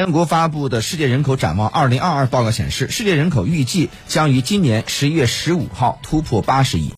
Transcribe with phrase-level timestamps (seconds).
[0.00, 6.88] 联合国发布的《世界人口展望2022》报告显示，世界人口预计将于今年十一月十五号突破八十亿。